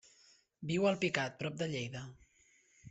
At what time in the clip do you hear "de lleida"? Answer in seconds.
1.63-2.05